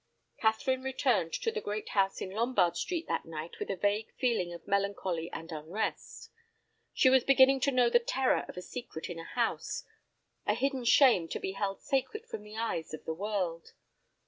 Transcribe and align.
Catherine 0.39 0.81
returned 0.81 1.31
to 1.33 1.51
the 1.51 1.61
great 1.61 1.89
house 1.89 2.21
in 2.21 2.31
Lombard 2.31 2.75
Street 2.75 3.07
that 3.07 3.23
night 3.23 3.59
with 3.59 3.69
a 3.69 3.75
vague 3.75 4.11
feeling 4.17 4.51
of 4.51 4.65
melancholy 4.67 5.31
and 5.31 5.51
unrest. 5.51 6.31
She 6.91 7.07
was 7.11 7.23
beginning 7.23 7.59
to 7.59 7.71
know 7.71 7.87
the 7.87 7.99
terror 7.99 8.43
of 8.49 8.57
a 8.57 8.63
secret 8.63 9.11
in 9.11 9.19
a 9.19 9.23
house, 9.25 9.83
a 10.47 10.55
hidden 10.55 10.85
shame 10.85 11.27
to 11.27 11.39
be 11.39 11.51
held 11.51 11.83
sacred 11.83 12.25
from 12.25 12.41
the 12.41 12.57
eyes 12.57 12.95
of 12.95 13.05
the 13.05 13.13
world. 13.13 13.73